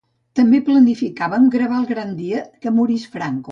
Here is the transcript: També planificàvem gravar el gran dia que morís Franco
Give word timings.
També 0.37 0.61
planificàvem 0.69 1.45
gravar 1.57 1.79
el 1.83 1.87
gran 1.93 2.17
dia 2.23 2.43
que 2.65 2.75
morís 2.81 3.07
Franco 3.19 3.49